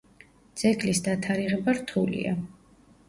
ძეგლის 0.61 1.01
დათარიღება 1.07 1.77
რთულია. 1.81 2.37